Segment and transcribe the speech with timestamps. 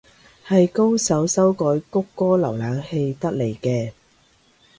[0.47, 3.91] 係高手修改谷歌瀏覽器得嚟嘅